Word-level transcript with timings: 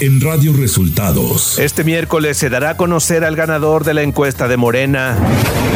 en 0.00 0.20
Radio 0.20 0.54
Resultados. 0.54 1.58
Este 1.58 1.84
miércoles 1.84 2.38
se 2.38 2.48
dará 2.48 2.70
a 2.70 2.76
conocer 2.76 3.24
al 3.24 3.36
ganador 3.36 3.84
de 3.84 3.92
la 3.92 4.02
encuesta 4.02 4.48
de 4.48 4.56
Morena. 4.56 5.16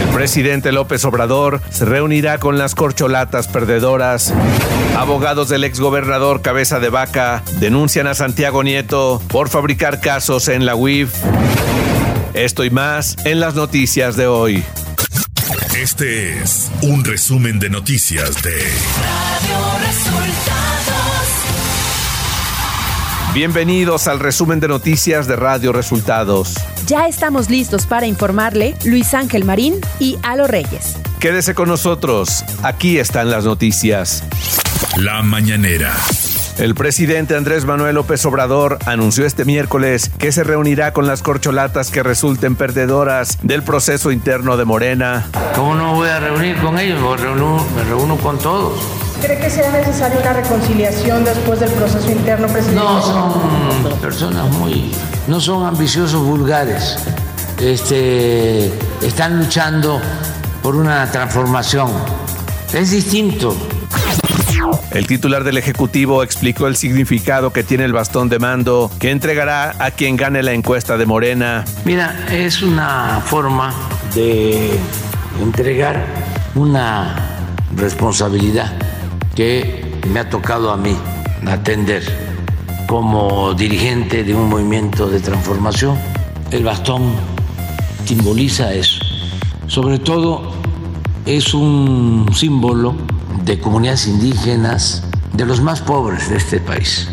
El 0.00 0.14
presidente 0.14 0.72
López 0.72 1.04
Obrador 1.04 1.60
se 1.70 1.84
reunirá 1.84 2.38
con 2.38 2.56
las 2.56 2.74
corcholatas 2.74 3.48
perdedoras. 3.48 4.32
Abogados 4.96 5.50
del 5.50 5.64
exgobernador 5.64 6.40
Cabeza 6.40 6.80
de 6.80 6.88
Vaca 6.88 7.42
denuncian 7.60 8.06
a 8.06 8.14
Santiago 8.14 8.62
Nieto 8.62 9.20
por 9.28 9.50
fabricar 9.50 10.00
casos 10.00 10.48
en 10.48 10.64
la 10.64 10.74
UIF. 10.74 11.12
Esto 12.32 12.64
y 12.64 12.70
más 12.70 13.16
en 13.24 13.40
las 13.40 13.54
noticias 13.54 14.16
de 14.16 14.26
hoy. 14.26 14.64
Este 15.76 16.40
es 16.40 16.70
un 16.80 17.04
resumen 17.04 17.58
de 17.58 17.68
noticias 17.68 18.42
de 18.42 18.54
Radio 18.54 19.86
Resultados. 19.86 20.93
Bienvenidos 23.34 24.06
al 24.06 24.20
resumen 24.20 24.60
de 24.60 24.68
noticias 24.68 25.26
de 25.26 25.34
Radio 25.34 25.72
Resultados. 25.72 26.54
Ya 26.86 27.08
estamos 27.08 27.50
listos 27.50 27.84
para 27.84 28.06
informarle 28.06 28.76
Luis 28.84 29.12
Ángel 29.12 29.44
Marín 29.44 29.80
y 29.98 30.16
Alo 30.22 30.46
Reyes. 30.46 30.96
Quédese 31.18 31.52
con 31.52 31.68
nosotros, 31.68 32.44
aquí 32.62 33.00
están 33.00 33.32
las 33.32 33.44
noticias. 33.44 34.22
La 34.98 35.20
mañanera. 35.22 35.92
El 36.58 36.76
presidente 36.76 37.34
Andrés 37.34 37.64
Manuel 37.64 37.96
López 37.96 38.24
Obrador 38.24 38.78
anunció 38.86 39.26
este 39.26 39.44
miércoles 39.44 40.12
que 40.16 40.30
se 40.30 40.44
reunirá 40.44 40.92
con 40.92 41.08
las 41.08 41.20
corcholatas 41.20 41.90
que 41.90 42.04
resulten 42.04 42.54
perdedoras 42.54 43.38
del 43.42 43.64
proceso 43.64 44.12
interno 44.12 44.56
de 44.56 44.64
Morena. 44.64 45.28
¿Cómo 45.56 45.74
no 45.74 45.94
voy 45.94 46.08
a 46.08 46.20
reunir 46.20 46.56
con 46.58 46.78
ellos? 46.78 47.02
Me 47.02 47.16
reúno, 47.16 47.66
me 47.74 47.82
reúno 47.82 48.16
con 48.16 48.38
todos. 48.38 49.03
¿Cree 49.24 49.38
que 49.38 49.48
sea 49.48 49.72
necesaria 49.72 50.20
una 50.20 50.34
reconciliación 50.34 51.24
después 51.24 51.58
del 51.58 51.70
proceso 51.70 52.10
interno, 52.10 52.46
presidente? 52.46 52.84
No, 52.84 53.00
son 53.00 53.98
personas 53.98 54.50
muy... 54.50 54.92
no 55.28 55.40
son 55.40 55.64
ambiciosos 55.64 56.22
vulgares. 56.22 56.98
Este, 57.58 58.66
están 59.00 59.38
luchando 59.38 59.98
por 60.62 60.76
una 60.76 61.10
transformación. 61.10 61.90
Es 62.74 62.90
distinto. 62.90 63.56
El 64.90 65.06
titular 65.06 65.42
del 65.42 65.56
Ejecutivo 65.56 66.22
explicó 66.22 66.66
el 66.66 66.76
significado 66.76 67.50
que 67.50 67.62
tiene 67.62 67.86
el 67.86 67.94
bastón 67.94 68.28
de 68.28 68.38
mando 68.38 68.90
que 68.98 69.10
entregará 69.10 69.74
a 69.78 69.90
quien 69.90 70.16
gane 70.16 70.42
la 70.42 70.52
encuesta 70.52 70.98
de 70.98 71.06
Morena. 71.06 71.64
Mira, 71.86 72.26
es 72.30 72.60
una 72.60 73.22
forma 73.24 73.72
de 74.14 74.78
entregar 75.40 76.04
una 76.54 77.16
responsabilidad 77.74 78.83
que 79.34 79.84
me 80.08 80.20
ha 80.20 80.28
tocado 80.28 80.70
a 80.70 80.76
mí 80.76 80.96
atender 81.46 82.02
como 82.86 83.54
dirigente 83.54 84.24
de 84.24 84.34
un 84.34 84.48
movimiento 84.48 85.08
de 85.08 85.20
transformación. 85.20 85.98
El 86.50 86.64
bastón 86.64 87.14
simboliza 88.04 88.72
eso. 88.72 89.00
Sobre 89.66 89.98
todo 89.98 90.52
es 91.26 91.54
un 91.54 92.30
símbolo 92.34 92.94
de 93.44 93.58
comunidades 93.58 94.06
indígenas, 94.06 95.02
de 95.32 95.44
los 95.44 95.60
más 95.60 95.80
pobres 95.80 96.30
de 96.30 96.36
este 96.36 96.60
país. 96.60 97.08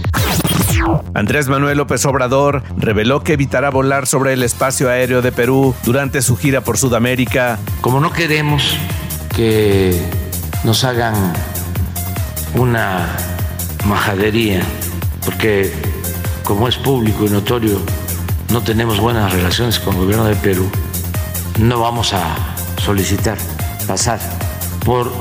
Andrés 1.14 1.48
Manuel 1.48 1.78
López 1.78 2.06
Obrador 2.06 2.64
reveló 2.78 3.24
que 3.24 3.34
evitará 3.34 3.70
volar 3.70 4.08
sobre 4.08 4.34
el 4.34 4.44
espacio 4.44 4.90
aéreo 4.90 5.22
de 5.22 5.32
Perú 5.32 5.76
durante 5.84 6.22
su 6.22 6.38
gira 6.38 6.62
por 6.62 6.78
Sudamérica. 6.78 7.60
Como 7.82 8.00
no 8.00 8.12
queremos 8.12 8.78
que 9.36 10.00
nos 10.64 10.84
hagan 10.84 11.34
una 12.56 13.08
majadería, 13.86 14.62
porque 15.26 15.72
como 16.44 16.68
es 16.68 16.78
público 16.78 17.26
y 17.26 17.30
notorio, 17.30 17.80
no 18.52 18.62
tenemos 18.62 19.00
buenas 19.00 19.32
relaciones 19.32 19.80
con 19.80 19.96
el 19.96 20.02
gobierno 20.02 20.26
de 20.26 20.36
Perú, 20.36 20.70
no 21.60 21.80
vamos 21.80 22.14
a 22.14 22.36
solicitar 22.84 23.38
pasar 23.88 24.20
por 24.86 25.12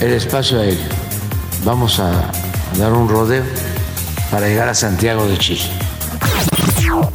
el 0.00 0.12
espacio 0.12 0.60
aéreo. 0.60 0.88
Vamos 1.64 1.98
a, 1.98 2.30
dar 2.78 2.92
un 2.92 3.08
rodeo 3.08 3.44
para 4.30 4.48
llegar 4.48 4.68
a 4.68 4.74
Santiago 4.74 5.26
de 5.26 5.38
Chile. 5.38 5.85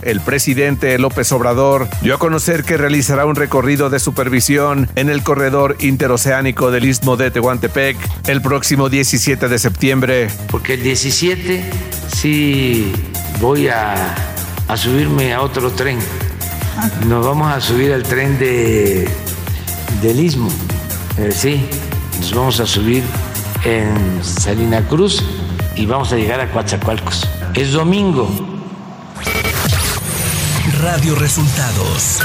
El 0.01 0.19
presidente 0.21 0.97
López 0.97 1.31
Obrador 1.31 1.87
dio 2.01 2.15
a 2.15 2.19
conocer 2.19 2.63
que 2.63 2.77
realizará 2.77 3.25
un 3.25 3.35
recorrido 3.35 3.89
de 3.89 3.99
supervisión 3.99 4.89
en 4.95 5.09
el 5.09 5.23
corredor 5.23 5.75
interoceánico 5.79 6.71
del 6.71 6.85
Istmo 6.85 7.17
de 7.17 7.29
Tehuantepec 7.29 7.97
el 8.27 8.41
próximo 8.41 8.89
17 8.89 9.47
de 9.47 9.59
septiembre. 9.59 10.29
Porque 10.49 10.73
el 10.73 10.83
17 10.83 11.63
sí 12.15 12.91
voy 13.39 13.67
a, 13.67 14.15
subirme 14.75 15.33
a 15.33 15.41
otro 15.41 15.71
tren. 15.71 15.99
Nos 17.07 17.25
vamos 17.25 17.51
a 17.51 17.61
subir 17.61 17.93
al 17.93 18.03
tren 18.03 18.39
de, 18.39 19.07
del 20.01 20.19
Istmo. 20.19 20.49
Eh, 21.17 21.31
sí, 21.31 21.65
nos 22.19 22.33
vamos 22.33 22.59
a 22.59 22.65
subir 22.65 23.03
en 23.65 24.23
Salina 24.23 24.81
Cruz 24.87 25.23
y 25.75 25.85
vamos 25.85 26.11
a 26.11 26.15
llegar 26.15 26.39
a 26.39 26.51
Coatzacoalcos. 26.51 27.27
Es 27.53 27.73
domingo. 27.73 28.60
Radio 30.81 31.13
Resultados. 31.13 32.19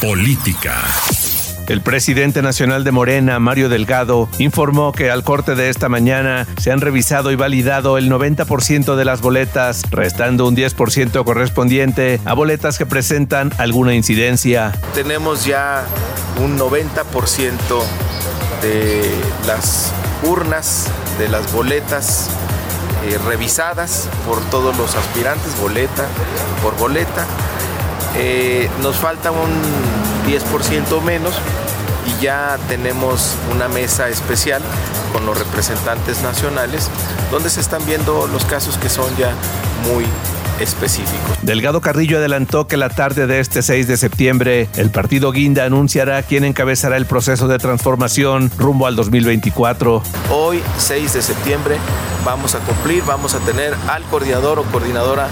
Política. 0.00 0.82
El 1.68 1.80
presidente 1.80 2.42
nacional 2.42 2.82
de 2.82 2.90
Morena, 2.90 3.38
Mario 3.38 3.68
Delgado, 3.68 4.28
informó 4.38 4.90
que 4.90 5.08
al 5.08 5.22
corte 5.22 5.54
de 5.54 5.68
esta 5.68 5.88
mañana 5.88 6.48
se 6.58 6.72
han 6.72 6.80
revisado 6.80 7.30
y 7.30 7.36
validado 7.36 7.96
el 7.96 8.10
90% 8.10 8.96
de 8.96 9.04
las 9.04 9.20
boletas, 9.20 9.82
restando 9.92 10.48
un 10.48 10.56
10% 10.56 11.24
correspondiente 11.24 12.20
a 12.24 12.34
boletas 12.34 12.76
que 12.76 12.86
presentan 12.86 13.52
alguna 13.56 13.94
incidencia. 13.94 14.72
Tenemos 14.92 15.44
ya 15.44 15.84
un 16.42 16.58
90% 16.58 17.54
de 18.62 19.08
las 19.46 19.92
urnas, 20.24 20.88
de 21.18 21.28
las 21.28 21.52
boletas 21.52 22.30
eh, 23.04 23.18
revisadas 23.26 24.08
por 24.26 24.40
todos 24.50 24.76
los 24.76 24.94
aspirantes, 24.94 25.58
boleta 25.60 26.06
por 26.62 26.76
boleta. 26.76 27.26
Eh, 28.16 28.68
nos 28.82 28.96
falta 28.96 29.30
un 29.30 29.50
10% 30.26 31.00
menos 31.02 31.34
y 32.06 32.22
ya 32.22 32.58
tenemos 32.68 33.36
una 33.50 33.68
mesa 33.68 34.08
especial 34.08 34.62
con 35.12 35.26
los 35.26 35.38
representantes 35.38 36.22
nacionales 36.22 36.88
donde 37.30 37.50
se 37.50 37.60
están 37.60 37.84
viendo 37.86 38.26
los 38.26 38.44
casos 38.44 38.76
que 38.78 38.88
son 38.88 39.14
ya 39.16 39.32
muy 39.88 40.06
específicos. 40.62 41.38
Delgado 41.42 41.80
Carrillo 41.80 42.18
adelantó 42.18 42.66
que 42.66 42.76
la 42.76 42.88
tarde 42.88 43.26
de 43.26 43.40
este 43.40 43.62
6 43.62 43.86
de 43.86 43.96
septiembre 43.96 44.68
el 44.76 44.90
partido 44.90 45.32
Guinda 45.32 45.64
anunciará 45.64 46.22
quién 46.22 46.44
encabezará 46.44 46.96
el 46.96 47.06
proceso 47.06 47.48
de 47.48 47.58
transformación 47.58 48.50
rumbo 48.56 48.86
al 48.86 48.96
2024. 48.96 50.02
Hoy, 50.30 50.62
6 50.78 51.14
de 51.14 51.22
septiembre, 51.22 51.76
vamos 52.24 52.54
a 52.54 52.60
cumplir, 52.60 53.02
vamos 53.04 53.34
a 53.34 53.38
tener 53.40 53.74
al 53.88 54.02
coordinador 54.04 54.58
o 54.58 54.62
coordinadora 54.64 55.28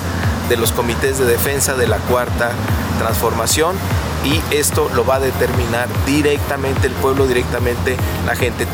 de 0.49 0.57
los 0.57 0.73
comités 0.73 1.19
de 1.19 1.27
defensa 1.27 1.75
de 1.75 1.87
la 1.87 1.99
cuarta 1.99 2.51
transformación 2.99 3.77
y 4.25 4.55
esto 4.55 4.91
lo 4.95 5.07
va 5.07 5.17
a 5.17 5.21
determinar 5.21 5.89
directamente 6.07 6.89
el 6.89 6.93
pueblo, 6.95 7.27
directamente 7.27 7.97
la 8.27 8.35
gente. 8.35 8.67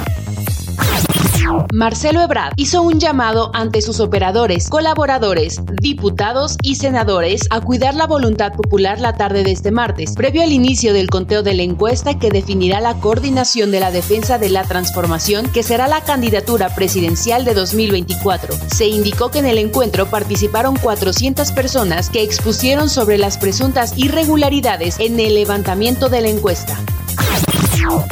Marcelo 1.73 2.23
Ebrard 2.23 2.53
hizo 2.57 2.83
un 2.83 2.99
llamado 2.99 3.51
ante 3.55 3.83
sus 3.83 4.01
operadores, 4.01 4.69
colaboradores, 4.69 5.61
diputados 5.81 6.57
y 6.63 6.77
senadores 6.77 7.43
a 7.51 7.61
cuidar 7.61 7.95
la 7.95 8.07
voluntad 8.07 8.53
popular 8.53 9.01
la 9.01 9.15
tarde 9.15 9.45
de 9.45 9.53
este 9.53 9.71
martes, 9.71 10.15
previo 10.15 10.43
al 10.43 10.53
inicio 10.53 10.93
del 10.93 11.09
conteo 11.09 11.43
de 11.43 11.55
la 11.55 11.63
encuesta 11.63 12.19
que 12.19 12.31
definirá 12.31 12.81
la 12.81 12.95
coordinación 12.95 13.71
de 13.71 13.81
la 13.81 13.91
defensa 13.91 14.39
de 14.39 14.49
la 14.49 14.65
transformación 14.65 15.51
que 15.51 15.63
será 15.63 15.89
la 15.89 16.03
candidatura 16.03 16.75
presidencial 16.75 17.45
de 17.45 17.55
2024. 17.55 18.55
Se 18.69 18.87
indicó 18.87 19.31
que 19.31 19.41
en 19.41 19.47
el 19.47 19.59
encuentro 19.59 20.07
participaron 20.07 20.77
400 20.77 21.53
personas 21.53 22.11
que 22.11 22.23
expusieron 22.23 22.89
sobre 22.89 23.19
las 23.19 23.39
presuntas 23.39 23.97
irregularidades 23.97 24.99
en 24.99 25.19
el 25.21 25.35
levantamiento 25.35 26.09
de 26.09 26.21
la 26.21 26.29
encuesta. 26.29 26.77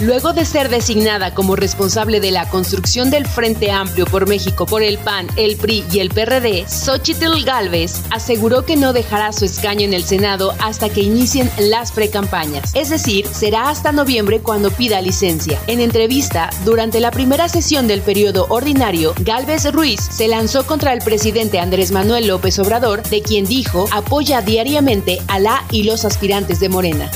Luego 0.00 0.32
de 0.32 0.44
ser 0.44 0.68
designada 0.68 1.34
como 1.34 1.56
responsable 1.56 2.20
de 2.20 2.30
la 2.30 2.48
construcción 2.48 3.10
del 3.10 3.26
Frente 3.26 3.70
Amplio 3.70 4.04
por 4.06 4.28
México 4.28 4.66
por 4.66 4.82
el 4.82 4.98
PAN, 4.98 5.26
el 5.36 5.56
PRI 5.56 5.84
y 5.92 6.00
el 6.00 6.10
PRD, 6.10 6.66
Xochitl 6.68 7.44
Galvez 7.44 8.02
aseguró 8.10 8.64
que 8.64 8.76
no 8.76 8.92
dejará 8.92 9.32
su 9.32 9.44
escaño 9.44 9.82
en 9.82 9.94
el 9.94 10.04
Senado 10.04 10.54
hasta 10.60 10.88
que 10.88 11.02
inicien 11.02 11.50
las 11.58 11.92
precampañas. 11.92 12.74
Es 12.74 12.90
decir, 12.90 13.26
será 13.26 13.68
hasta 13.68 13.92
noviembre 13.92 14.40
cuando 14.40 14.70
pida 14.70 15.00
licencia. 15.00 15.60
En 15.66 15.80
entrevista, 15.80 16.50
durante 16.64 17.00
la 17.00 17.10
primera 17.10 17.48
sesión 17.48 17.86
del 17.86 18.02
periodo 18.02 18.46
ordinario, 18.48 19.14
Galvez 19.20 19.72
Ruiz 19.72 20.00
se 20.00 20.28
lanzó 20.28 20.66
contra 20.66 20.92
el 20.92 21.00
presidente 21.00 21.60
Andrés 21.60 21.90
Manuel 21.90 22.26
López 22.26 22.58
Obrador, 22.58 23.02
de 23.04 23.22
quien 23.22 23.44
dijo 23.44 23.88
apoya 23.92 24.42
diariamente 24.42 25.20
a 25.28 25.38
la 25.38 25.64
y 25.70 25.84
los 25.84 26.04
aspirantes 26.04 26.60
de 26.60 26.68
Morena. 26.68 27.10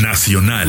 Nacional. 0.00 0.68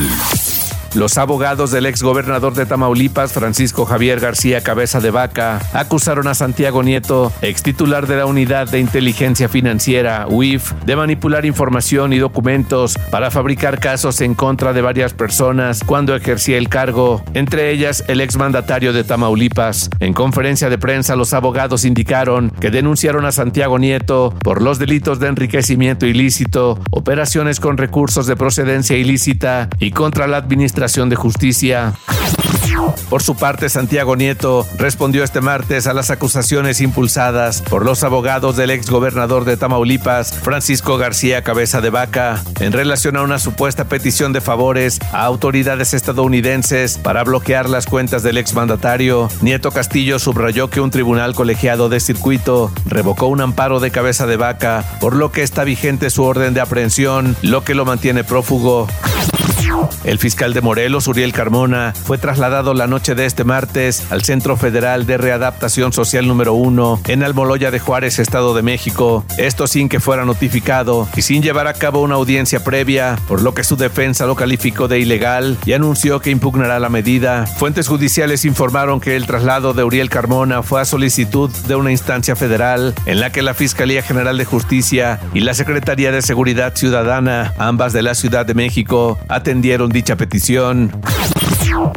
Los 0.94 1.18
abogados 1.18 1.70
del 1.70 1.84
ex 1.84 2.02
gobernador 2.02 2.54
de 2.54 2.64
Tamaulipas, 2.64 3.32
Francisco 3.32 3.84
Javier 3.84 4.20
García 4.20 4.62
Cabeza 4.62 5.00
de 5.00 5.10
Vaca, 5.10 5.60
acusaron 5.74 6.26
a 6.28 6.34
Santiago 6.34 6.82
Nieto, 6.82 7.30
ex 7.42 7.62
titular 7.62 8.06
de 8.06 8.16
la 8.16 8.24
Unidad 8.24 8.68
de 8.68 8.80
Inteligencia 8.80 9.50
Financiera, 9.50 10.26
UIF, 10.28 10.72
de 10.86 10.96
manipular 10.96 11.44
información 11.44 12.14
y 12.14 12.18
documentos 12.18 12.96
para 13.10 13.30
fabricar 13.30 13.80
casos 13.80 14.22
en 14.22 14.34
contra 14.34 14.72
de 14.72 14.80
varias 14.80 15.12
personas 15.12 15.84
cuando 15.84 16.16
ejercía 16.16 16.56
el 16.56 16.70
cargo, 16.70 17.22
entre 17.34 17.70
ellas 17.70 18.02
el 18.08 18.22
ex 18.22 18.38
mandatario 18.38 18.94
de 18.94 19.04
Tamaulipas. 19.04 19.90
En 20.00 20.14
conferencia 20.14 20.70
de 20.70 20.78
prensa, 20.78 21.16
los 21.16 21.34
abogados 21.34 21.84
indicaron 21.84 22.50
que 22.60 22.70
denunciaron 22.70 23.26
a 23.26 23.32
Santiago 23.32 23.78
Nieto 23.78 24.34
por 24.42 24.62
los 24.62 24.78
delitos 24.78 25.20
de 25.20 25.28
enriquecimiento 25.28 26.06
ilícito, 26.06 26.80
operaciones 26.90 27.60
con 27.60 27.76
recursos 27.76 28.26
de 28.26 28.36
procedencia 28.36 28.96
ilícita 28.96 29.68
y 29.78 29.90
contra 29.90 30.26
la 30.26 30.38
Administración 30.38 30.77
de 30.78 31.16
Justicia. 31.16 31.94
Por 33.10 33.20
su 33.20 33.34
parte, 33.34 33.68
Santiago 33.68 34.14
Nieto 34.14 34.64
respondió 34.76 35.24
este 35.24 35.40
martes 35.40 35.88
a 35.88 35.92
las 35.92 36.10
acusaciones 36.10 36.80
impulsadas 36.80 37.62
por 37.62 37.84
los 37.84 38.04
abogados 38.04 38.56
del 38.56 38.70
ex 38.70 38.88
gobernador 38.88 39.44
de 39.44 39.56
Tamaulipas, 39.56 40.32
Francisco 40.32 40.96
García 40.96 41.42
Cabeza 41.42 41.80
de 41.80 41.90
Vaca, 41.90 42.44
en 42.60 42.72
relación 42.72 43.16
a 43.16 43.22
una 43.22 43.40
supuesta 43.40 43.86
petición 43.86 44.32
de 44.32 44.40
favores 44.40 45.00
a 45.12 45.24
autoridades 45.24 45.94
estadounidenses 45.94 46.96
para 46.96 47.24
bloquear 47.24 47.68
las 47.68 47.86
cuentas 47.86 48.22
del 48.22 48.38
exmandatario. 48.38 49.28
Nieto 49.40 49.72
Castillo 49.72 50.20
subrayó 50.20 50.70
que 50.70 50.80
un 50.80 50.92
tribunal 50.92 51.34
colegiado 51.34 51.88
de 51.88 51.98
circuito 51.98 52.70
revocó 52.86 53.26
un 53.26 53.40
amparo 53.40 53.80
de 53.80 53.90
Cabeza 53.90 54.26
de 54.26 54.36
Vaca, 54.36 54.84
por 55.00 55.16
lo 55.16 55.32
que 55.32 55.42
está 55.42 55.64
vigente 55.64 56.10
su 56.10 56.22
orden 56.22 56.54
de 56.54 56.60
aprehensión, 56.60 57.36
lo 57.42 57.64
que 57.64 57.74
lo 57.74 57.84
mantiene 57.84 58.22
prófugo. 58.22 58.86
El 60.04 60.18
fiscal 60.18 60.54
de 60.54 60.60
Morelos, 60.60 61.08
Uriel 61.08 61.32
Carmona, 61.32 61.92
fue 61.94 62.18
trasladado 62.18 62.74
la 62.74 62.86
noche 62.86 63.14
de 63.14 63.26
este 63.26 63.44
martes 63.44 64.10
al 64.10 64.22
Centro 64.22 64.56
Federal 64.56 65.06
de 65.06 65.18
Readaptación 65.18 65.92
Social 65.92 66.26
número 66.26 66.54
1 66.54 67.02
en 67.08 67.22
Almoloya 67.22 67.70
de 67.70 67.78
Juárez, 67.78 68.18
Estado 68.18 68.54
de 68.54 68.62
México. 68.62 69.24
Esto 69.38 69.66
sin 69.66 69.88
que 69.88 70.00
fuera 70.00 70.24
notificado 70.24 71.08
y 71.16 71.22
sin 71.22 71.42
llevar 71.42 71.66
a 71.66 71.74
cabo 71.74 72.02
una 72.02 72.14
audiencia 72.14 72.62
previa, 72.62 73.18
por 73.26 73.42
lo 73.42 73.54
que 73.54 73.64
su 73.64 73.76
defensa 73.76 74.26
lo 74.26 74.36
calificó 74.36 74.88
de 74.88 75.00
ilegal 75.00 75.58
y 75.66 75.72
anunció 75.72 76.20
que 76.20 76.30
impugnará 76.30 76.78
la 76.78 76.88
medida. 76.88 77.46
Fuentes 77.46 77.88
judiciales 77.88 78.44
informaron 78.44 79.00
que 79.00 79.16
el 79.16 79.26
traslado 79.26 79.74
de 79.74 79.84
Uriel 79.84 80.10
Carmona 80.10 80.62
fue 80.62 80.80
a 80.80 80.84
solicitud 80.84 81.50
de 81.66 81.74
una 81.74 81.90
instancia 81.90 82.36
federal 82.36 82.94
en 83.06 83.20
la 83.20 83.30
que 83.30 83.42
la 83.42 83.54
Fiscalía 83.54 84.02
General 84.02 84.38
de 84.38 84.44
Justicia 84.44 85.20
y 85.34 85.40
la 85.40 85.54
Secretaría 85.54 86.12
de 86.12 86.22
Seguridad 86.22 86.74
Ciudadana, 86.74 87.52
ambas 87.58 87.92
de 87.92 88.02
la 88.02 88.14
Ciudad 88.14 88.46
de 88.46 88.54
México, 88.54 89.18
atendieron 89.28 89.87
dicha 89.90 90.16
petición. 90.16 90.90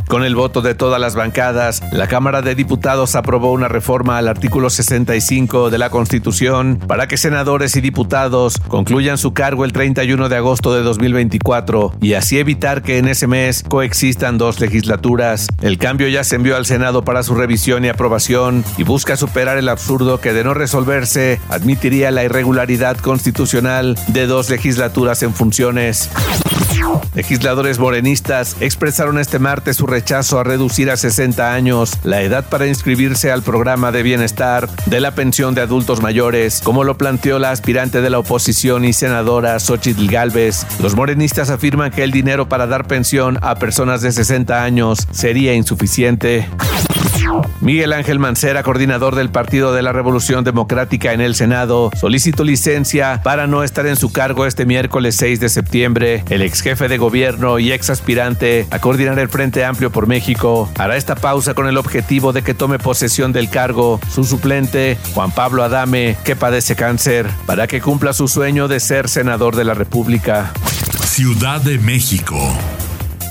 Con 0.07 0.23
el 0.23 0.35
voto 0.35 0.61
de 0.61 0.75
todas 0.75 0.99
las 0.99 1.15
bancadas, 1.15 1.81
la 1.91 2.07
Cámara 2.07 2.41
de 2.41 2.55
Diputados 2.55 3.15
aprobó 3.15 3.51
una 3.51 3.67
reforma 3.67 4.17
al 4.17 4.27
artículo 4.27 4.69
65 4.69 5.69
de 5.69 5.77
la 5.77 5.89
Constitución 5.89 6.79
para 6.87 7.07
que 7.07 7.17
senadores 7.17 7.75
y 7.75 7.81
diputados 7.81 8.57
concluyan 8.67 9.17
su 9.17 9.33
cargo 9.33 9.65
el 9.65 9.73
31 9.73 10.29
de 10.29 10.35
agosto 10.35 10.73
de 10.73 10.81
2024 10.81 11.93
y 12.01 12.13
así 12.13 12.39
evitar 12.39 12.81
que 12.81 12.97
en 12.97 13.07
ese 13.07 13.27
mes 13.27 13.63
coexistan 13.67 14.37
dos 14.37 14.59
legislaturas. 14.59 15.47
El 15.61 15.77
cambio 15.77 16.07
ya 16.07 16.23
se 16.23 16.35
envió 16.35 16.57
al 16.57 16.65
Senado 16.65 17.03
para 17.03 17.23
su 17.23 17.35
revisión 17.35 17.85
y 17.85 17.89
aprobación 17.89 18.63
y 18.77 18.83
busca 18.83 19.15
superar 19.15 19.57
el 19.57 19.69
absurdo 19.69 20.19
que 20.19 20.33
de 20.33 20.43
no 20.43 20.53
resolverse 20.53 21.39
admitiría 21.49 22.11
la 22.11 22.23
irregularidad 22.23 22.97
constitucional 22.97 23.97
de 24.07 24.27
dos 24.27 24.49
legislaturas 24.49 25.23
en 25.23 25.33
funciones. 25.33 26.09
Legisladores 27.13 27.79
morenistas 27.79 28.55
expresaron 28.59 29.19
este 29.19 29.39
martes 29.39 29.70
su 29.73 29.87
rechazo 29.87 30.39
a 30.39 30.43
reducir 30.43 30.89
a 30.91 30.97
60 30.97 31.53
años 31.53 31.97
la 32.03 32.21
edad 32.21 32.45
para 32.49 32.67
inscribirse 32.67 33.31
al 33.31 33.41
programa 33.41 33.91
de 33.91 34.03
bienestar 34.03 34.69
de 34.85 34.99
la 34.99 35.15
pensión 35.15 35.55
de 35.55 35.61
adultos 35.61 36.01
mayores, 36.01 36.61
como 36.63 36.83
lo 36.83 36.97
planteó 36.97 37.39
la 37.39 37.51
aspirante 37.51 38.01
de 38.01 38.09
la 38.09 38.19
oposición 38.19 38.85
y 38.85 38.93
senadora 38.93 39.59
Xochitl 39.59 40.07
Galvez. 40.07 40.65
Los 40.79 40.95
morenistas 40.95 41.49
afirman 41.49 41.91
que 41.91 42.03
el 42.03 42.11
dinero 42.11 42.49
para 42.49 42.67
dar 42.67 42.87
pensión 42.87 43.37
a 43.41 43.55
personas 43.55 44.01
de 44.01 44.11
60 44.11 44.63
años 44.63 45.07
sería 45.11 45.53
insuficiente. 45.53 46.47
Miguel 47.61 47.93
Ángel 47.93 48.19
Mancera, 48.19 48.63
coordinador 48.63 49.15
del 49.15 49.29
Partido 49.29 49.73
de 49.73 49.81
la 49.81 49.93
Revolución 49.93 50.43
Democrática 50.43 51.13
en 51.13 51.21
el 51.21 51.35
Senado, 51.35 51.91
solicitó 51.99 52.43
licencia 52.43 53.21
para 53.23 53.47
no 53.47 53.63
estar 53.63 53.85
en 53.85 53.95
su 53.95 54.11
cargo 54.11 54.45
este 54.45 54.65
miércoles 54.65 55.15
6 55.17 55.39
de 55.39 55.49
septiembre. 55.49 56.23
El 56.29 56.41
ex 56.41 56.61
jefe 56.61 56.87
de 56.87 56.97
gobierno 56.97 57.59
y 57.59 57.71
ex 57.71 57.89
aspirante 57.89 58.67
a 58.71 58.79
coordinar 58.79 59.19
el 59.19 59.29
Frente 59.29 59.63
Amplio 59.63 59.91
por 59.91 60.07
México 60.07 60.69
hará 60.77 60.97
esta 60.97 61.15
pausa 61.15 61.53
con 61.53 61.67
el 61.67 61.77
objetivo 61.77 62.33
de 62.33 62.41
que 62.41 62.53
tome 62.53 62.79
posesión 62.79 63.31
del 63.31 63.49
cargo 63.49 63.99
su 64.09 64.23
suplente, 64.23 64.97
Juan 65.13 65.31
Pablo 65.31 65.63
Adame, 65.63 66.17
que 66.23 66.35
padece 66.35 66.75
cáncer, 66.75 67.27
para 67.45 67.67
que 67.67 67.81
cumpla 67.81 68.13
su 68.13 68.27
sueño 68.27 68.67
de 68.67 68.79
ser 68.79 69.09
senador 69.09 69.55
de 69.55 69.65
la 69.65 69.73
República. 69.73 70.51
Ciudad 71.05 71.61
de 71.61 71.77
México. 71.77 72.37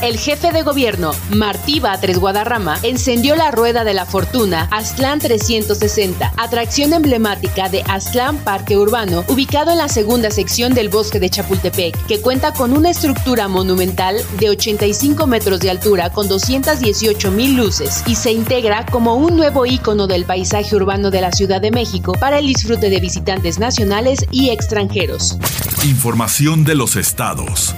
El 0.02 0.16
jefe 0.16 0.50
de 0.50 0.62
gobierno, 0.62 1.12
Martí 1.28 1.78
Batres 1.78 2.18
Guadarrama, 2.18 2.78
encendió 2.82 3.36
la 3.36 3.50
Rueda 3.50 3.84
de 3.84 3.92
la 3.92 4.06
Fortuna 4.06 4.66
Aztlán 4.70 5.18
360, 5.18 6.32
atracción 6.38 6.94
emblemática 6.94 7.68
de 7.68 7.82
Aztlán 7.86 8.38
Parque 8.38 8.78
Urbano, 8.78 9.24
ubicado 9.28 9.72
en 9.72 9.76
la 9.76 9.90
segunda 9.90 10.30
sección 10.30 10.72
del 10.72 10.88
bosque 10.88 11.20
de 11.20 11.28
Chapultepec, 11.28 12.06
que 12.06 12.22
cuenta 12.22 12.54
con 12.54 12.72
una 12.72 12.88
estructura 12.88 13.46
monumental 13.48 14.16
de 14.38 14.48
85 14.48 15.26
metros 15.26 15.60
de 15.60 15.68
altura 15.68 16.08
con 16.08 16.28
218 16.28 17.30
mil 17.30 17.56
luces 17.56 18.02
y 18.06 18.14
se 18.14 18.32
integra 18.32 18.86
como 18.86 19.16
un 19.16 19.36
nuevo 19.36 19.66
ícono 19.66 20.06
del 20.06 20.24
paisaje 20.24 20.74
urbano 20.76 21.10
de 21.10 21.20
la 21.20 21.32
Ciudad 21.32 21.60
de 21.60 21.72
México 21.72 22.14
para 22.18 22.38
el 22.38 22.46
disfrute 22.46 22.88
de 22.88 23.00
visitantes 23.00 23.58
nacionales 23.58 24.24
y 24.30 24.48
extranjeros. 24.48 25.36
Información 25.84 26.64
de 26.64 26.74
los 26.74 26.96
estados. 26.96 27.74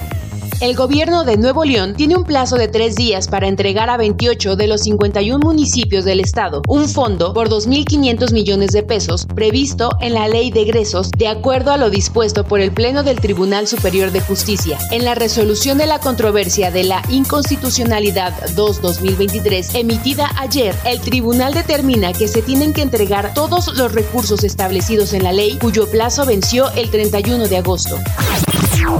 El 0.61 0.75
gobierno 0.75 1.23
de 1.23 1.37
Nuevo 1.37 1.65
León 1.65 1.93
tiene 1.95 2.15
un 2.15 2.23
plazo 2.23 2.55
de 2.55 2.67
tres 2.67 2.95
días 2.95 3.27
para 3.27 3.47
entregar 3.47 3.89
a 3.89 3.97
28 3.97 4.55
de 4.55 4.67
los 4.67 4.81
51 4.81 5.39
municipios 5.39 6.05
del 6.05 6.19
estado 6.19 6.61
un 6.67 6.87
fondo 6.87 7.33
por 7.33 7.49
2.500 7.49 8.31
millones 8.31 8.71
de 8.71 8.83
pesos 8.83 9.25
previsto 9.25 9.91
en 9.99 10.13
la 10.13 10.27
ley 10.27 10.51
de 10.51 10.61
egresos 10.61 11.11
de 11.11 11.27
acuerdo 11.27 11.71
a 11.71 11.77
lo 11.77 11.89
dispuesto 11.89 12.45
por 12.45 12.59
el 12.61 12.71
Pleno 12.71 13.03
del 13.03 13.19
Tribunal 13.19 13.67
Superior 13.67 14.11
de 14.11 14.21
Justicia. 14.21 14.77
En 14.91 15.05
la 15.05 15.15
resolución 15.15 15.77
de 15.77 15.85
la 15.85 15.99
controversia 15.99 16.71
de 16.71 16.83
la 16.83 17.01
inconstitucionalidad 17.09 18.33
2-2023 18.55 19.75
emitida 19.75 20.29
ayer, 20.37 20.75
el 20.85 20.99
tribunal 21.01 21.53
determina 21.53 22.13
que 22.13 22.27
se 22.27 22.41
tienen 22.41 22.73
que 22.73 22.81
entregar 22.81 23.33
todos 23.33 23.75
los 23.75 23.91
recursos 23.91 24.43
establecidos 24.43 25.13
en 25.13 25.23
la 25.23 25.33
ley 25.33 25.57
cuyo 25.59 25.89
plazo 25.89 26.25
venció 26.25 26.71
el 26.71 26.89
31 26.89 27.47
de 27.47 27.57
agosto. 27.57 27.97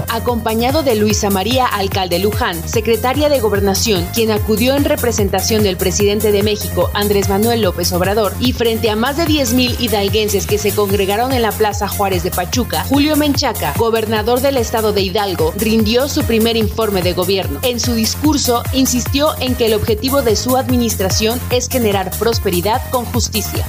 Acompañado 0.10 0.84
de 0.84 0.96
Luisa 0.96 1.30
María 1.30 1.66
Alcalde 1.66 2.20
Luján, 2.20 2.68
secretaria 2.68 3.30
de 3.30 3.40
Gobernación, 3.40 4.06
quien 4.14 4.32
acudió 4.32 4.76
en 4.76 4.86
representación 4.86 5.64
del 5.64 5.78
presidente 5.78 6.32
de 6.32 6.44
México, 6.44 6.90
Andrés 6.94 7.30
Manuel 7.30 7.62
López 7.62 7.92
Obrador, 7.94 8.34
y 8.40 8.54
frente 8.54 8.90
a 8.90 8.96
más 8.96 9.18
de 9.18 9.26
10.000 9.26 9.80
hidalguenses 9.80 10.46
que 10.46 10.58
se 10.58 10.74
congregaron 10.74 11.32
en 11.32 11.42
la 11.42 11.52
Plaza 11.52 11.88
Juárez 11.88 12.24
de 12.24 12.32
Pachuca, 12.32 12.86
Julio 12.90 13.16
Menchaca, 13.16 13.74
gobernador 13.78 14.42
del 14.42 14.58
estado 14.58 14.94
de 14.94 15.02
Hidalgo, 15.02 15.54
rindió 15.58 16.08
su 16.08 16.24
primer 16.24 16.58
informe 16.58 17.02
de 17.02 17.14
gobierno. 17.14 17.60
En 17.64 17.80
su 17.80 17.94
discurso, 17.94 18.64
insistió 18.74 19.30
en 19.40 19.56
que 19.56 19.66
el 19.66 19.74
objetivo 19.74 20.22
de 20.22 20.36
su 20.36 20.58
administración 20.58 21.40
es 21.50 21.68
generar 21.70 22.12
prosperidad 22.18 22.82
con 22.92 23.06
justicia. 23.06 23.66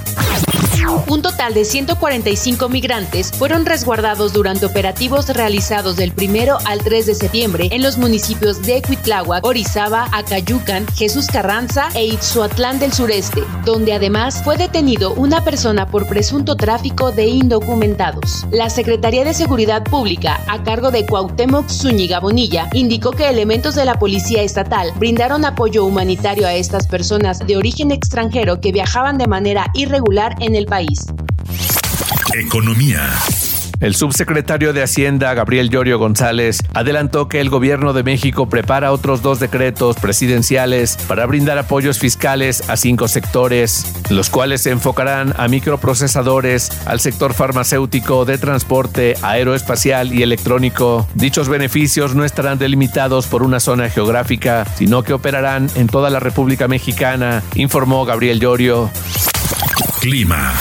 Un 1.06 1.22
total 1.22 1.54
de 1.54 1.64
145 1.64 2.68
migrantes 2.68 3.30
fueron 3.32 3.64
resguardados 3.64 4.32
durante 4.32 4.66
operativos 4.66 5.28
realizados 5.28 5.96
del 5.96 6.12
1 6.16 6.58
al 6.64 6.78
3 6.80 7.06
de 7.06 7.14
septiembre 7.14 7.68
en 7.70 7.82
los 7.82 7.96
municipios 7.96 8.62
de 8.62 8.82
Cuitláhuac, 8.82 9.44
Orizaba, 9.44 10.08
Acayucan, 10.12 10.86
Jesús 10.94 11.26
Carranza 11.26 11.88
e 11.94 12.04
Itzuatlán 12.06 12.78
del 12.78 12.92
Sureste, 12.92 13.42
donde 13.64 13.94
además 13.94 14.42
fue 14.44 14.56
detenido 14.56 15.14
una 15.14 15.42
persona 15.42 15.86
por 15.86 16.06
presunto 16.06 16.56
tráfico 16.56 17.12
de 17.12 17.26
indocumentados. 17.26 18.46
La 18.50 18.68
Secretaría 18.68 19.24
de 19.24 19.34
Seguridad 19.34 19.84
Pública, 19.84 20.40
a 20.48 20.62
cargo 20.62 20.90
de 20.90 21.06
Cuauhtémoc 21.06 21.68
Zúñiga 21.68 22.20
Bonilla, 22.20 22.68
indicó 22.74 23.10
que 23.10 23.28
elementos 23.28 23.74
de 23.74 23.84
la 23.84 23.98
Policía 23.98 24.42
Estatal 24.42 24.92
brindaron 24.96 25.44
apoyo 25.44 25.84
humanitario 25.84 26.46
a 26.46 26.54
estas 26.54 26.86
personas 26.86 27.38
de 27.38 27.56
origen 27.56 27.90
extranjero 27.90 28.60
que 28.60 28.72
viajaban 28.72 29.18
de 29.18 29.26
manera 29.26 29.66
irregular 29.74 30.34
en 30.40 30.54
el 30.54 30.66
país. 30.66 30.73
Economía. 32.34 33.08
El 33.78 33.94
subsecretario 33.94 34.72
de 34.72 34.82
Hacienda, 34.82 35.32
Gabriel 35.32 35.70
Llorio 35.70 36.00
González, 36.00 36.58
adelantó 36.74 37.28
que 37.28 37.40
el 37.40 37.48
gobierno 37.48 37.92
de 37.92 38.02
México 38.02 38.48
prepara 38.48 38.90
otros 38.90 39.22
dos 39.22 39.38
decretos 39.38 39.94
presidenciales 39.96 40.96
para 41.06 41.26
brindar 41.26 41.58
apoyos 41.58 42.00
fiscales 42.00 42.68
a 42.68 42.76
cinco 42.76 43.06
sectores, 43.06 43.86
los 44.10 44.30
cuales 44.30 44.62
se 44.62 44.72
enfocarán 44.72 45.32
a 45.36 45.46
microprocesadores, 45.46 46.72
al 46.86 46.98
sector 46.98 47.34
farmacéutico, 47.34 48.24
de 48.24 48.38
transporte, 48.38 49.14
aeroespacial 49.22 50.12
y 50.12 50.24
electrónico. 50.24 51.06
Dichos 51.14 51.48
beneficios 51.48 52.16
no 52.16 52.24
estarán 52.24 52.58
delimitados 52.58 53.28
por 53.28 53.44
una 53.44 53.60
zona 53.60 53.90
geográfica, 53.90 54.64
sino 54.74 55.04
que 55.04 55.12
operarán 55.12 55.70
en 55.76 55.86
toda 55.86 56.10
la 56.10 56.18
República 56.18 56.66
Mexicana, 56.66 57.44
informó 57.54 58.04
Gabriel 58.04 58.40
Llorio. 58.40 58.90
Clima. 60.04 60.52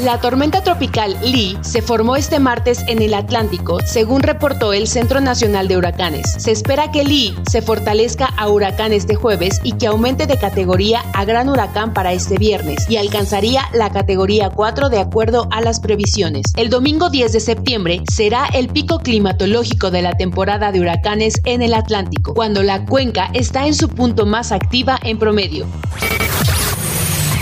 La 0.00 0.18
tormenta 0.18 0.62
tropical 0.62 1.14
Lee 1.20 1.58
se 1.60 1.82
formó 1.82 2.16
este 2.16 2.38
martes 2.38 2.82
en 2.88 3.02
el 3.02 3.12
Atlántico, 3.12 3.80
según 3.84 4.22
reportó 4.22 4.72
el 4.72 4.88
Centro 4.88 5.20
Nacional 5.20 5.68
de 5.68 5.76
Huracanes. 5.76 6.36
Se 6.38 6.52
espera 6.52 6.90
que 6.90 7.04
Lee 7.04 7.36
se 7.50 7.60
fortalezca 7.60 8.24
a 8.24 8.48
huracán 8.48 8.94
este 8.94 9.14
jueves 9.14 9.60
y 9.62 9.72
que 9.72 9.88
aumente 9.88 10.26
de 10.26 10.38
categoría 10.38 11.04
a 11.12 11.26
gran 11.26 11.50
huracán 11.50 11.92
para 11.92 12.14
este 12.14 12.38
viernes 12.38 12.88
y 12.88 12.96
alcanzaría 12.96 13.60
la 13.74 13.90
categoría 13.90 14.48
4 14.48 14.88
de 14.88 15.00
acuerdo 15.00 15.48
a 15.50 15.60
las 15.60 15.78
previsiones. 15.78 16.46
El 16.56 16.70
domingo 16.70 17.10
10 17.10 17.34
de 17.34 17.40
septiembre 17.40 18.02
será 18.10 18.46
el 18.54 18.68
pico 18.68 19.00
climatológico 19.00 19.90
de 19.90 20.00
la 20.00 20.16
temporada 20.16 20.72
de 20.72 20.80
huracanes 20.80 21.42
en 21.44 21.60
el 21.60 21.74
Atlántico, 21.74 22.32
cuando 22.32 22.62
la 22.62 22.86
cuenca 22.86 23.28
está 23.34 23.66
en 23.66 23.74
su 23.74 23.90
punto 23.90 24.24
más 24.24 24.50
activa 24.50 24.98
en 25.02 25.18
promedio. 25.18 25.66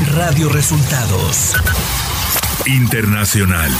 Radio 0.03 0.49
Resultados. 0.49 1.55
Internacional. 2.67 3.71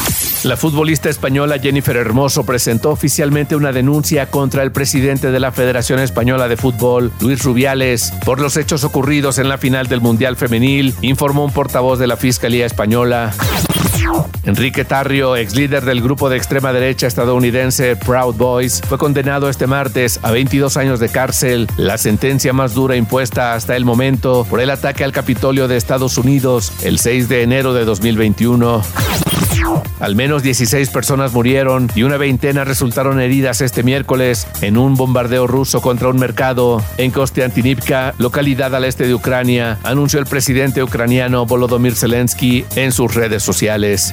La 0.45 0.57
futbolista 0.57 1.09
española 1.09 1.59
Jennifer 1.59 1.97
Hermoso 1.97 2.45
presentó 2.45 2.91
oficialmente 2.91 3.57
una 3.57 3.73
denuncia 3.73 4.31
contra 4.31 4.63
el 4.63 4.71
presidente 4.71 5.33
de 5.33 5.41
la 5.41 5.51
Federación 5.51 5.99
Española 5.99 6.47
de 6.47 6.57
Fútbol, 6.57 7.11
Luis 7.21 7.43
Rubiales, 7.43 8.13
por 8.25 8.41
los 8.41 8.57
hechos 8.57 8.85
ocurridos 8.85 9.39
en 9.39 9.49
la 9.49 9.59
final 9.59 9.89
del 9.89 10.01
Mundial 10.01 10.37
Femenil, 10.37 10.95
informó 11.01 11.45
un 11.45 11.53
portavoz 11.53 11.99
de 11.99 12.07
la 12.07 12.17
Fiscalía 12.17 12.65
Española. 12.65 13.35
Enrique 14.45 14.85
Tarrio, 14.85 15.37
ex 15.37 15.55
líder 15.55 15.85
del 15.85 16.03
grupo 16.03 16.29
de 16.29 16.37
extrema 16.37 16.73
derecha 16.73 17.07
estadounidense 17.07 17.97
Proud 17.97 18.35
Boys, 18.37 18.83
fue 18.87 18.99
condenado 18.99 19.49
este 19.49 19.67
martes 19.67 20.21
a 20.23 20.31
22 20.31 20.77
años 20.77 21.01
de 21.01 21.09
cárcel, 21.09 21.69
la 21.77 21.99
sentencia 21.99 22.53
más 22.53 22.75
dura 22.75 22.97
impuesta 22.97 23.55
hasta 23.55 23.77
el 23.77 23.85
momento 23.85 24.47
por 24.49 24.61
el 24.61 24.71
ataque 24.71 25.05
al 25.05 25.13
Capitolio 25.13 25.69
de 25.69 25.77
Estados 25.77 26.19
Unidos 26.19 26.73
el 26.83 26.99
6 26.99 27.29
de 27.29 27.43
enero 27.43 27.73
de 27.75 27.85
2021. 27.85 28.83
Al 30.01 30.17
menos 30.17 30.43
16 30.43 30.91
personas 30.91 31.33
murieron 31.33 31.91
y 31.95 32.03
una 32.03 32.17
veintena 32.17 32.65
resultaron 32.65 33.21
heridas 33.21 33.61
este 33.61 33.83
miércoles 33.83 34.47
en 34.61 34.77
un 34.77 34.95
bombardeo 34.95 35.47
ruso 35.47 35.81
contra 35.81 36.09
un 36.09 36.19
mercado 36.19 36.83
en 36.99 37.11
Kostiantynivka, 37.11 38.15
localidad 38.19 38.75
al 38.75 38.85
este 38.85 39.07
de 39.07 39.15
Ucrania, 39.15 39.79
anunció 39.83 40.19
el 40.19 40.27
presidente 40.27 40.83
ucraniano 40.83 41.47
Volodymyr 41.47 41.95
Zelensky 41.95 42.65
en 42.77 42.93
sus 42.93 43.15
redes 43.15 43.43
sociales. 43.43 44.13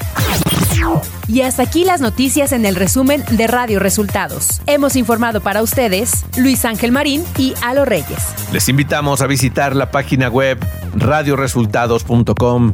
Y 1.28 1.42
hasta 1.42 1.64
aquí 1.64 1.86
las 1.86 2.02
noticias 2.02 2.52
en 2.52 2.66
el 2.66 2.76
resumen 2.76 3.24
de 3.32 3.48
Radio 3.48 3.80
Resultados. 3.80 4.62
Hemos 4.66 4.96
informado 4.96 5.42
para 5.42 5.62
ustedes 5.62 6.26
Luis 6.38 6.66
Ángel 6.66 6.92
Marín 6.92 7.24
y 7.38 7.54
Alo 7.62 7.86
Reyes. 7.86 8.34
Les 8.52 8.68
invitamos 8.68 9.22
a 9.22 9.28
visitar 9.28 9.76
la 9.76 9.92
página 9.92 10.30
web 10.30 10.58
radioresultados.com. 10.96 12.74